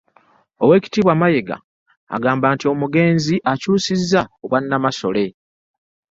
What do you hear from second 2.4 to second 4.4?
nti omugenzi akyusizza